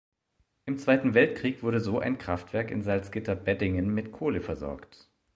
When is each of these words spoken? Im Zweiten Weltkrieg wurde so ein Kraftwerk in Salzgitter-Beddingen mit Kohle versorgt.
Im 0.65 0.79
Zweiten 0.79 1.13
Weltkrieg 1.13 1.61
wurde 1.61 1.79
so 1.79 1.99
ein 1.99 2.17
Kraftwerk 2.17 2.71
in 2.71 2.81
Salzgitter-Beddingen 2.81 3.87
mit 3.93 4.11
Kohle 4.11 4.41
versorgt. 4.41 5.11